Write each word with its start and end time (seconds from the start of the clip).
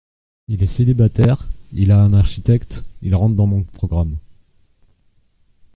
Il 0.47 0.63
est 0.63 0.65
célibataire, 0.65 1.47
il 1.73 1.91
a 1.91 2.01
un 2.01 2.13
architecte!… 2.13 2.83
il 3.03 3.13
rentre 3.13 3.35
dans 3.35 3.45
mon 3.45 3.61
programme. 3.61 4.17